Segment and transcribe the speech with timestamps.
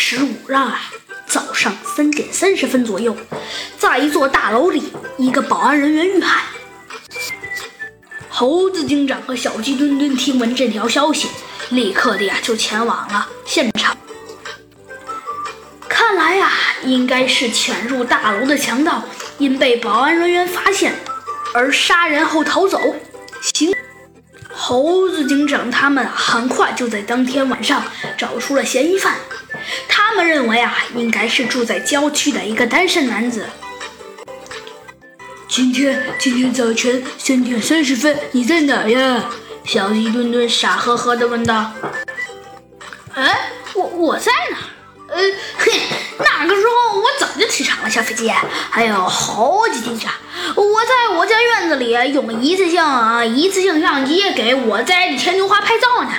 [0.00, 0.80] 十五日啊，
[1.26, 3.16] 早上三点三十分左右，
[3.76, 6.44] 在一座大楼里，一个保安人员遇害。
[8.28, 11.28] 猴子警长和小鸡墩墩听闻这条消息，
[11.70, 13.98] 立刻的呀就前往了现场。
[15.88, 16.52] 看来呀，
[16.84, 19.02] 应该是潜入大楼的强盗
[19.38, 20.94] 因被保安人员发现
[21.52, 22.80] 而杀人后逃走。
[23.42, 23.74] 行，
[24.52, 27.82] 猴子警长他们很快就在当天晚上
[28.16, 29.16] 找出了嫌疑犯。
[29.88, 33.46] 他们认为啊，应该是住在郊区的一个单身男子。
[35.48, 39.24] 今天，今天早晨三点三十分，你在哪呀？
[39.64, 41.72] 小鸡墩墩傻呵呵地问道。
[43.14, 44.56] 哎，我我在哪？
[45.08, 45.22] 呃，
[45.56, 45.72] 嘿，
[46.18, 48.30] 那个时候我早就起床了，小飞机，
[48.70, 50.10] 还有好几天假。
[50.54, 56.10] 我在我家院子里用一次性啊一次性相机给我摘的牵牛花拍照呢。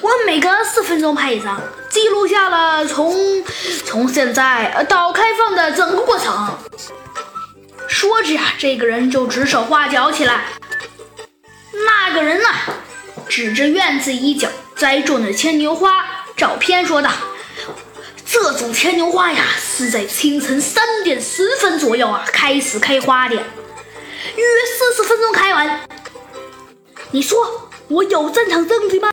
[0.00, 1.60] 我每隔四分钟拍一张，
[1.96, 3.42] 记录下了从
[3.86, 6.54] 从现在到开放的整个过程。
[7.88, 10.44] 说着啊，这个人就指手画脚起来。
[11.72, 12.48] 那个人呢，
[13.26, 16.04] 指着院子一角栽种的牵牛花
[16.36, 17.10] 照片说道
[18.30, 23.42] ：“这组牵牛花呀，是在清晨三点十分左右啊开始开花的，约
[24.78, 25.80] 四十分钟开完。
[27.12, 29.10] 你说我有正常证据吗？”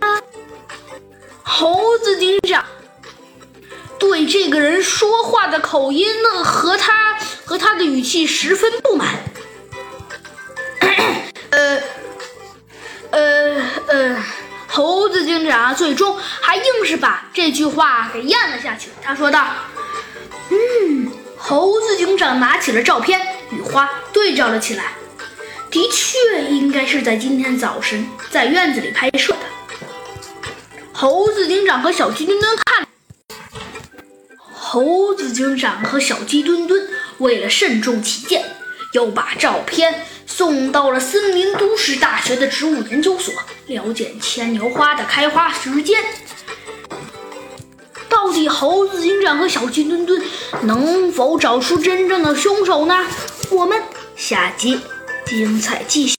[4.34, 7.20] 这个人说话的口音呢和他。
[7.46, 9.08] 和他的语气十分不满。
[11.52, 11.80] 呃，
[13.12, 14.24] 呃呃，
[14.68, 18.90] 猴子警长最终还硬是把这句话给咽了下去。
[19.04, 19.46] 他说道
[20.50, 24.94] ：“嗯。”猴子警长拿起了照片与花对照了起来，
[25.70, 29.40] 的确应该是在今天早晨在院子里拍摄的。
[30.92, 32.88] 猴子警长和小鸡墩墩看，
[34.74, 36.90] 猴子警长和小鸡墩墩。
[37.20, 38.44] 为了慎重起见，
[38.94, 43.32] 又把照片送到了森林都市大学的植物研究所，
[43.68, 46.04] 了解牵牛花的开花时间。
[48.10, 50.20] 到底猴子警长和小鸡墩墩
[50.64, 53.06] 能否找出真正的凶手呢？
[53.52, 53.80] 我们
[54.16, 54.80] 下集
[55.28, 56.12] 精彩继续。